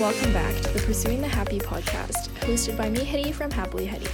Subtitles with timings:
[0.00, 4.08] Welcome back to the Pursuing the Happy podcast, hosted by me, Hetty from Happily Hetty.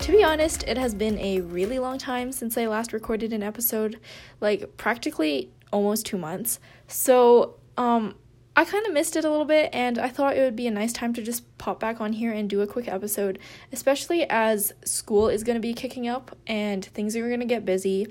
[0.00, 3.42] To be honest, it has been a really long time since I last recorded an
[3.42, 3.98] episode,
[4.42, 6.60] like practically almost two months.
[6.88, 8.16] So, um,
[8.54, 10.70] I kind of missed it a little bit, and I thought it would be a
[10.70, 13.38] nice time to just pop back on here and do a quick episode,
[13.72, 17.64] especially as school is going to be kicking up and things are going to get
[17.64, 18.08] busy.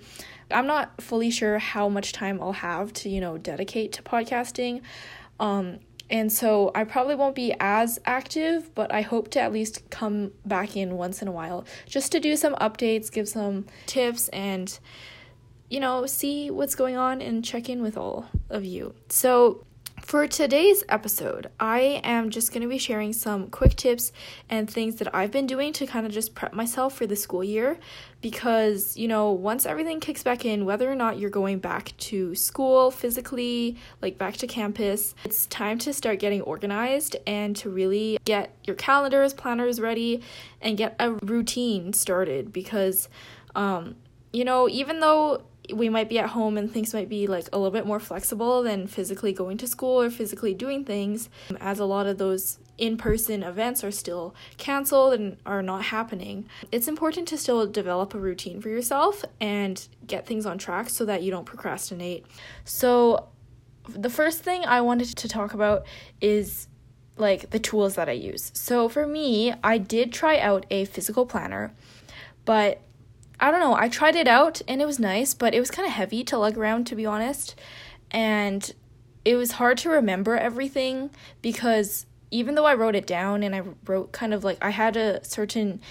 [0.50, 4.82] I'm not fully sure how much time I'll have to, you know, dedicate to podcasting.
[5.40, 5.78] Um,
[6.10, 10.32] and so I probably won't be as active, but I hope to at least come
[10.46, 14.78] back in once in a while just to do some updates, give some tips, and,
[15.70, 18.96] you know, see what's going on and check in with all of you.
[19.10, 19.66] So,
[20.10, 24.12] for today's episode, I am just going to be sharing some quick tips
[24.50, 27.44] and things that I've been doing to kind of just prep myself for the school
[27.44, 27.78] year.
[28.20, 32.34] Because, you know, once everything kicks back in, whether or not you're going back to
[32.34, 38.18] school physically, like back to campus, it's time to start getting organized and to really
[38.26, 40.24] get your calendars, planners ready
[40.60, 42.52] and get a routine started.
[42.52, 43.10] Because
[43.54, 43.96] um
[44.32, 47.58] you know, even though we might be at home and things might be like a
[47.58, 51.86] little bit more flexible than physically going to school or physically doing things, as a
[51.86, 56.46] lot of those in person events are still canceled and are not happening.
[56.72, 61.06] It's important to still develop a routine for yourself and get things on track so
[61.06, 62.26] that you don't procrastinate.
[62.64, 63.28] So,
[63.88, 65.86] the first thing I wanted to talk about
[66.22, 66.68] is
[67.18, 68.52] like the tools that I use.
[68.54, 71.74] So, for me, I did try out a physical planner,
[72.46, 72.82] but
[73.40, 75.88] I don't know, I tried it out and it was nice, but it was kind
[75.88, 77.56] of heavy to lug around, to be honest.
[78.12, 78.72] And
[79.24, 81.10] it was hard to remember everything
[81.42, 84.98] because even though I wrote it down and I wrote kind of like I had
[84.98, 85.82] a certain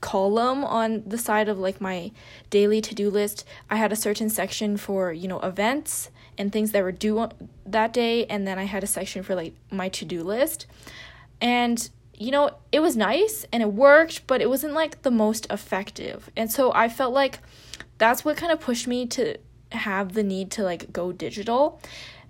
[0.00, 2.10] column on the side of like my
[2.50, 6.82] daily to-do list i had a certain section for you know events and things that
[6.82, 7.28] were due
[7.64, 10.66] that day and then i had a section for like my to-do list
[11.40, 15.46] and you know, it was nice and it worked, but it wasn't like the most
[15.50, 16.30] effective.
[16.36, 17.40] And so I felt like
[17.98, 19.36] that's what kind of pushed me to
[19.72, 21.80] have the need to like go digital.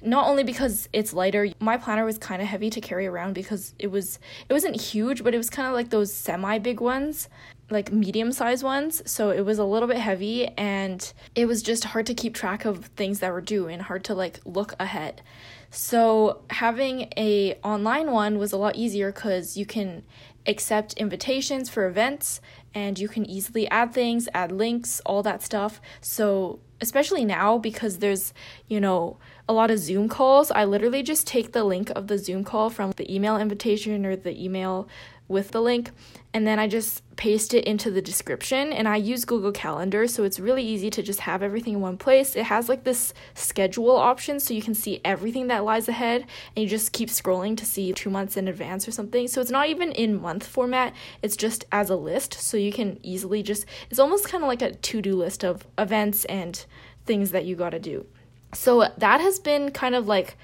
[0.03, 3.75] Not only because it's lighter, my planner was kind of heavy to carry around because
[3.79, 7.29] it was it wasn't huge, but it was kind of like those semi big ones,
[7.71, 9.03] like medium sized ones.
[9.11, 12.65] So it was a little bit heavy and it was just hard to keep track
[12.65, 15.23] of things that were due and hard to like look ahead.
[15.71, 20.05] So having a online one was a lot easier cuz you can
[20.47, 22.41] accept invitations for events
[22.73, 25.81] and you can easily add things, add links, all that stuff.
[26.01, 28.33] So especially now because there's,
[28.69, 29.17] you know,
[29.49, 32.71] a lot of Zoom calls, I literally just take the link of the Zoom call
[32.71, 34.89] from the email invitation or the email
[35.29, 35.91] with the link
[36.33, 40.23] and then I just paste it into the description and I use Google Calendar so
[40.23, 42.37] it's really easy to just have everything in one place.
[42.37, 46.63] It has like this schedule option so you can see everything that lies ahead and
[46.63, 49.27] you just keep scrolling to see 2 months in advance or something.
[49.27, 50.93] So it's not even in month format,
[51.23, 54.63] it's just as a list so you can easily just it's almost kind of like
[54.63, 56.65] a to-do list of events and
[57.05, 58.07] things that you got to do.
[58.55, 60.37] So that has been kind of like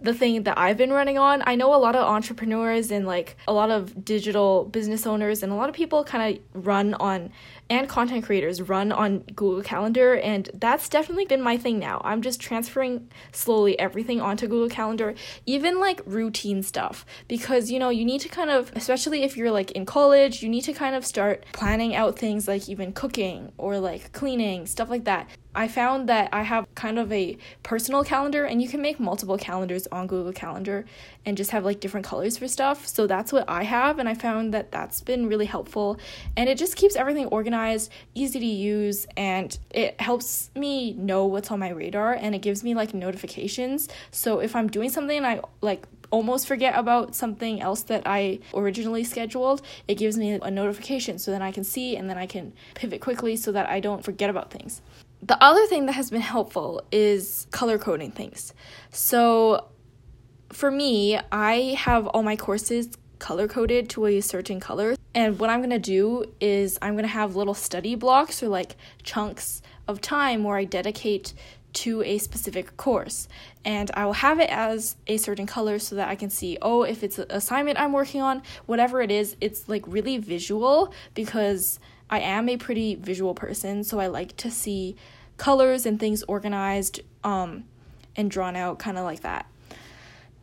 [0.00, 1.42] the thing that I've been running on.
[1.46, 5.52] I know a lot of entrepreneurs and like a lot of digital business owners and
[5.52, 7.32] a lot of people kind of run on
[7.70, 12.00] and content creators run on Google Calendar and that's definitely been my thing now.
[12.04, 15.14] I'm just transferring slowly everything onto Google Calendar,
[15.46, 19.50] even like routine stuff because you know, you need to kind of especially if you're
[19.50, 23.52] like in college, you need to kind of start planning out things like even cooking
[23.58, 25.28] or like cleaning, stuff like that.
[25.58, 29.36] I found that I have kind of a personal calendar, and you can make multiple
[29.36, 30.84] calendars on Google Calendar
[31.26, 32.86] and just have like different colors for stuff.
[32.86, 35.98] So that's what I have, and I found that that's been really helpful.
[36.36, 37.57] And it just keeps everything organized,
[38.14, 42.62] easy to use, and it helps me know what's on my radar and it gives
[42.64, 43.88] me like notifications.
[44.10, 48.38] So if I'm doing something and I like almost forget about something else that I
[48.54, 52.26] originally scheduled, it gives me a notification so then I can see and then I
[52.26, 54.80] can pivot quickly so that I don't forget about things
[55.22, 58.54] the other thing that has been helpful is color coding things.
[58.90, 59.68] So
[60.52, 64.96] for me, I have all my courses color coded to a certain color.
[65.14, 69.62] And what I'm to do is I'm to have little study blocks or like chunks
[69.86, 71.34] of time where I dedicate
[71.74, 73.28] to a specific course.
[73.64, 76.82] And I will have it as a certain color so that I can see, oh,
[76.82, 81.78] if it's an assignment I'm working on, whatever it is, it's like really visual because
[82.10, 84.96] I am a pretty visual person, so I like to see
[85.36, 87.64] colors and things organized um,
[88.16, 89.46] and drawn out, kind of like that.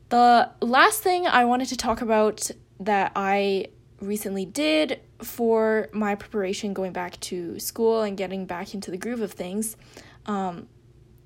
[0.10, 3.68] The last thing I wanted to talk about that I
[4.02, 9.22] recently did for my preparation going back to school and getting back into the groove
[9.22, 9.78] of things
[10.26, 10.68] um,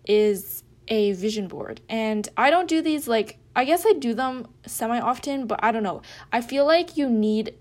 [0.06, 1.82] is a vision board.
[1.90, 5.72] And I don't do these like I guess I do them semi often, but I
[5.72, 6.02] don't know.
[6.32, 7.56] I feel like you need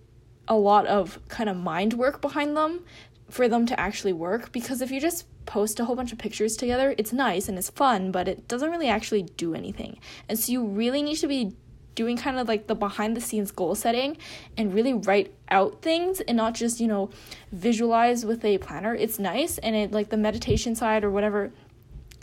[0.46, 2.84] a lot of kind of mind work behind them
[3.28, 6.56] for them to actually work because if you just post a whole bunch of pictures
[6.56, 9.98] together, it's nice and it's fun, but it doesn't really actually do anything.
[10.28, 11.52] And so you really need to be
[11.98, 14.16] doing kind of like the behind the scenes goal setting
[14.56, 17.10] and really write out things and not just, you know,
[17.50, 18.94] visualize with a planner.
[18.94, 21.52] It's nice and it like the meditation side or whatever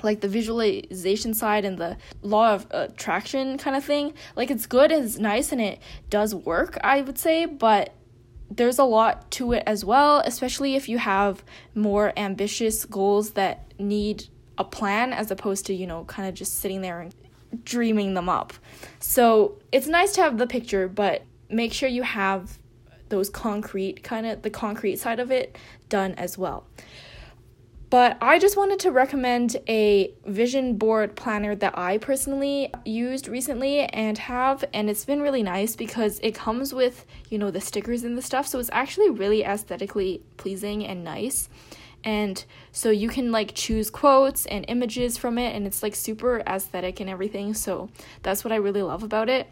[0.01, 4.13] like the visualization side and the law of attraction kind of thing.
[4.37, 5.79] Like it's good, it's nice, and it
[6.09, 7.93] does work, I would say, but
[8.49, 11.43] there's a lot to it as well, especially if you have
[11.73, 16.59] more ambitious goals that need a plan as opposed to, you know, kind of just
[16.59, 17.13] sitting there and
[17.63, 18.53] dreaming them up.
[18.99, 22.57] So it's nice to have the picture, but make sure you have
[23.09, 25.57] those concrete kind of the concrete side of it
[25.89, 26.65] done as well.
[27.91, 33.81] But I just wanted to recommend a vision board planner that I personally used recently
[33.81, 38.03] and have, and it's been really nice because it comes with, you know, the stickers
[38.03, 41.47] and the stuff, so it's actually really aesthetically pleasing and nice.
[42.05, 46.41] And so you can like choose quotes and images from it, and it's like super
[46.47, 47.89] aesthetic and everything, so
[48.21, 49.49] that's what I really love about it.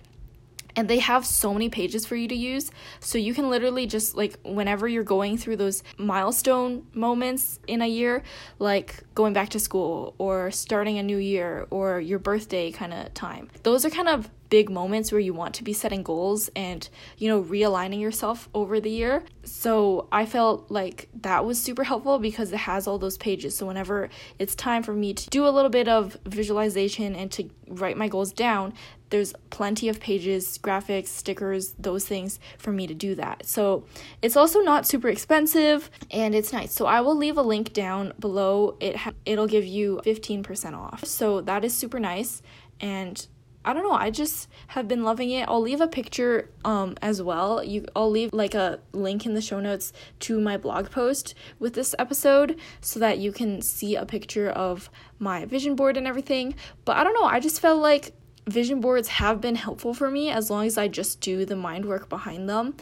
[0.76, 2.72] And they have so many pages for you to use.
[3.00, 7.88] So you can literally just like whenever you're going through those milestone moments in a
[7.88, 8.24] year
[8.58, 13.14] like going back to school or starting a new year or your birthday kind of
[13.14, 16.88] time those are kind of big moments where you want to be setting goals and
[17.18, 22.20] you know realigning yourself over the year so i felt like that was super helpful
[22.20, 25.50] because it has all those pages so whenever it's time for me to do a
[25.50, 28.72] little bit of visualization and to write my goals down
[29.10, 33.46] there's plenty of pages, graphics, stickers, those things for me to do that.
[33.46, 33.86] So
[34.24, 36.74] it's also not super expensive and it's nice.
[36.74, 38.76] So I will leave a link down below.
[38.80, 41.06] It ha- it'll give you 15% off.
[41.06, 42.42] So that is super nice
[42.80, 43.28] and
[43.66, 45.48] I don't know, I just have been loving it.
[45.48, 47.64] I'll leave a picture um as well.
[47.64, 51.74] You I'll leave like a link in the show notes to my blog post with
[51.74, 54.90] this episode so that you can see a picture of
[55.20, 56.56] my vision board and everything.
[56.86, 58.14] But I don't know, I just felt like
[58.48, 61.86] vision boards have been helpful for me as long as I just do the mind
[61.86, 62.76] work behind them.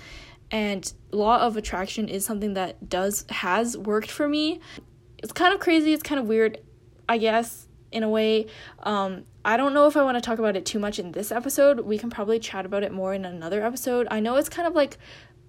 [0.50, 4.60] And law of attraction is something that does has worked for me.
[5.19, 6.60] It's kind of crazy, it's kind of weird,
[7.07, 8.47] I guess, in a way.
[8.83, 11.31] Um, I don't know if I want to talk about it too much in this
[11.31, 11.81] episode.
[11.81, 14.07] We can probably chat about it more in another episode.
[14.11, 14.97] I know it's kind of like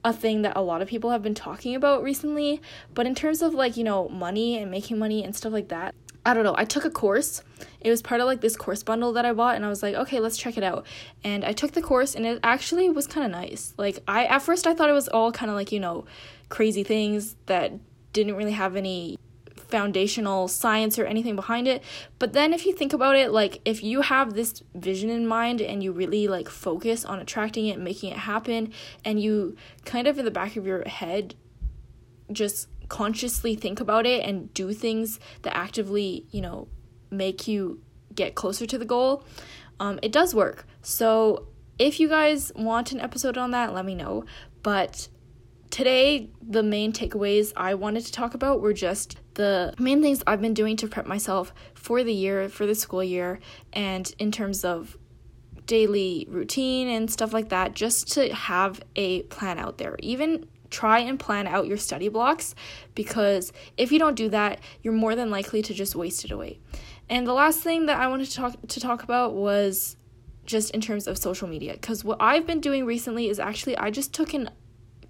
[0.04, 2.60] a thing that a lot of people have been talking about recently,
[2.94, 5.94] but in terms of like, you know, money and making money and stuff like that,
[6.24, 6.54] I don't know.
[6.56, 7.42] I took a course.
[7.80, 9.96] It was part of like this course bundle that I bought and I was like,
[9.96, 10.86] "Okay, let's check it out."
[11.24, 13.74] And I took the course and it actually was kind of nice.
[13.76, 16.04] Like I at first I thought it was all kind of like, you know,
[16.48, 17.72] crazy things that
[18.12, 19.18] didn't really have any
[19.72, 21.82] foundational science or anything behind it.
[22.18, 25.62] But then if you think about it, like if you have this vision in mind
[25.62, 28.72] and you really like focus on attracting it, making it happen,
[29.02, 31.34] and you kind of in the back of your head
[32.30, 36.68] just consciously think about it and do things that actively, you know,
[37.10, 37.80] make you
[38.14, 39.24] get closer to the goal,
[39.80, 40.66] um, it does work.
[40.82, 41.46] So
[41.78, 44.24] if you guys want an episode on that, let me know.
[44.62, 45.08] But
[45.72, 50.42] today, the main takeaways I wanted to talk about were just the main things I've
[50.42, 53.40] been doing to prep myself for the year, for the school year,
[53.72, 54.96] and in terms of
[55.66, 59.96] daily routine and stuff like that, just to have a plan out there.
[60.00, 62.54] Even try and plan out your study blocks
[62.94, 66.58] because if you don't do that, you're more than likely to just waste it away.
[67.08, 69.96] And the last thing that I wanted to talk to talk about was
[70.44, 73.90] just in terms of social media cuz what I've been doing recently is actually I
[73.90, 74.50] just took an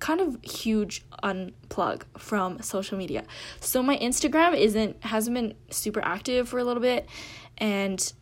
[0.03, 3.23] kind of huge unplug from social media.
[3.61, 7.09] So my Instagram isn't hasn't been super active for a little bit
[7.57, 8.13] and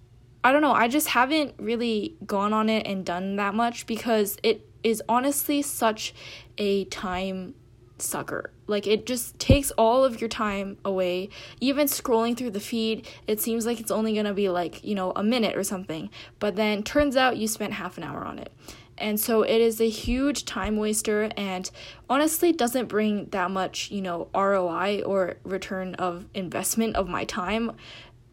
[0.45, 4.37] I don't know, I just haven't really gone on it and done that much because
[4.43, 6.15] it is honestly such
[6.59, 7.55] a time
[7.97, 8.51] sucker.
[8.67, 11.31] Like it just takes all of your time away.
[11.61, 14.95] Even scrolling through the feed, it seems like it's only going to be like, you
[14.95, 16.11] know, a minute or something.
[16.39, 18.53] But then turns out you spent half an hour on it.
[19.01, 21.71] And so it is a huge time waster and
[22.09, 27.73] honestly doesn't bring that much, you know, ROI or return of investment of my time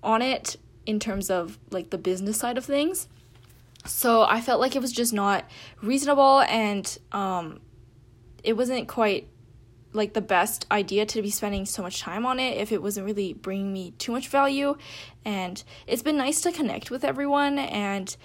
[0.04, 3.08] on it in terms of like the business side of things.
[3.86, 5.46] So I felt like it was just not
[5.82, 7.62] reasonable and um,
[8.44, 9.28] it wasn't quite
[9.94, 13.06] like the best idea to be spending so much time on it if it wasn't
[13.06, 14.76] really bringing me too much value.
[15.26, 18.16] And it's been nice to connect with everyone and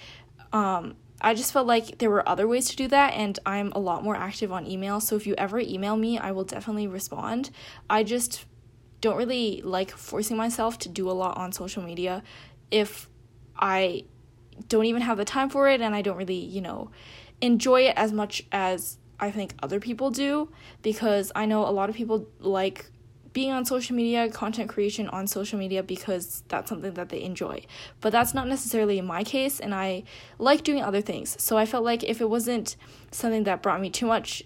[0.51, 3.79] um, I just felt like there were other ways to do that, and I'm a
[3.79, 4.99] lot more active on email.
[4.99, 7.49] So if you ever email me, I will definitely respond.
[7.89, 8.45] I just
[8.99, 12.23] don't really like forcing myself to do a lot on social media
[12.71, 13.09] if
[13.57, 14.05] I
[14.67, 16.91] don't even have the time for it and I don't really, you know,
[17.41, 20.49] enjoy it as much as I think other people do
[20.81, 22.85] because I know a lot of people like
[23.33, 27.65] being on social media, content creation on social media because that's something that they enjoy.
[27.99, 30.03] But that's not necessarily my case and I
[30.37, 31.35] like doing other things.
[31.41, 32.75] So I felt like if it wasn't
[33.11, 34.43] something that brought me too much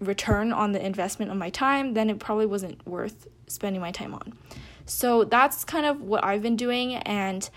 [0.00, 4.14] return on the investment of my time, then it probably wasn't worth spending my time
[4.14, 4.34] on.
[4.84, 7.48] So that's kind of what I've been doing and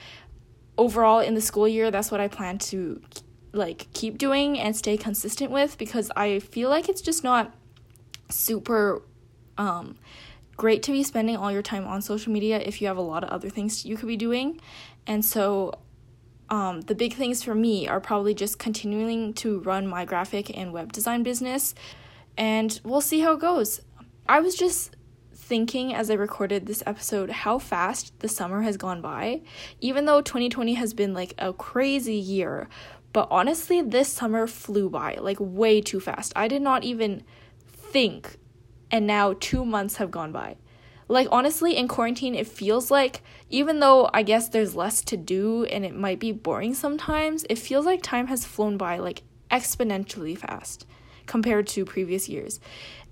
[0.78, 3.02] overall in the school year that's what I plan to
[3.52, 7.54] like keep doing and stay consistent with because I feel like it's just not
[8.30, 9.02] super
[9.58, 9.98] um
[10.58, 13.24] great to be spending all your time on social media if you have a lot
[13.24, 14.60] of other things you could be doing.
[15.08, 15.80] And so
[16.50, 20.74] um, the big things for me are probably just continuing to run my graphic and
[20.74, 21.74] web design business
[22.38, 23.82] and we'll see how it goes.
[24.28, 24.96] I was just
[25.34, 29.42] thinking as I recorded this episode how fast the summer has gone by,
[29.80, 32.70] even though 2020 has been like a crazy year.
[33.14, 36.32] But honestly, this summer flew by like way too fast.
[36.36, 37.24] I did not even
[37.68, 38.38] think,
[38.92, 40.58] and now two months have gone by.
[41.08, 45.66] Like, honestly, in quarantine, it feels like, even though I guess there's less to do
[45.66, 50.38] and it might be boring sometimes, it feels like time has flown by like exponentially
[50.38, 50.86] fast
[51.26, 52.60] compared to previous years.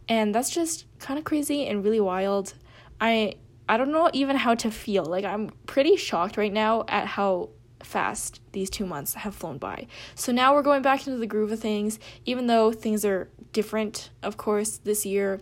[0.08, 2.54] And that's just kind of crazy and really wild.
[3.02, 3.36] I
[3.68, 5.04] I don't know even how to feel.
[5.04, 7.50] Like I'm pretty shocked right now at how
[7.84, 9.88] fast these 2 months have flown by.
[10.16, 14.10] So now we're going back into the groove of things even though things are different
[14.24, 15.42] of course this year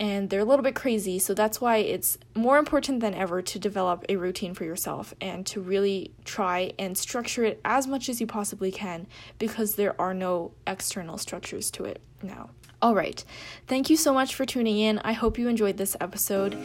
[0.00, 1.18] and they're a little bit crazy.
[1.18, 5.46] So that's why it's more important than ever to develop a routine for yourself and
[5.46, 9.06] to really try and structure it as much as you possibly can
[9.38, 12.48] because there are no external structures to it now.
[12.82, 13.22] All right.
[13.66, 14.98] Thank you so much for tuning in.
[15.00, 16.56] I hope you enjoyed this episode,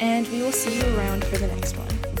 [0.00, 2.11] and we will see you around for the next one.